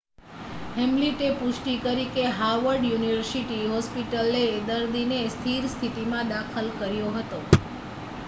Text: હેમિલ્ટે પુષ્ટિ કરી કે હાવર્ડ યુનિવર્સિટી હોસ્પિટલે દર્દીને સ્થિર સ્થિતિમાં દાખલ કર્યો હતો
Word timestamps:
હેમિલ્ટે 0.75 1.27
પુષ્ટિ 1.39 1.73
કરી 1.81 2.05
કે 2.13 2.23
હાવર્ડ 2.37 2.87
યુનિવર્સિટી 2.87 3.67
હોસ્પિટલે 3.67 4.41
દર્દીને 4.69 5.19
સ્થિર 5.31 5.67
સ્થિતિમાં 5.71 6.31
દાખલ 6.31 6.71
કર્યો 6.79 7.13
હતો 7.15 7.43